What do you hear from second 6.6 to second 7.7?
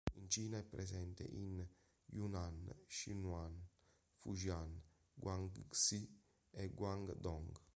Guangdong.